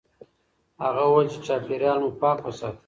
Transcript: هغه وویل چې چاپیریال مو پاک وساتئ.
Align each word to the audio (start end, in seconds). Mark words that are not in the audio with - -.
هغه 0.83 1.03
وویل 1.07 1.27
چې 1.33 1.39
چاپیریال 1.47 1.97
مو 2.03 2.09
پاک 2.21 2.37
وساتئ. 2.43 2.79